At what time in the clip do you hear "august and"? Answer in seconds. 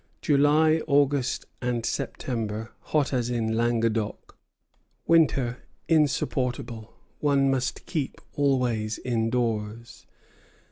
0.87-1.85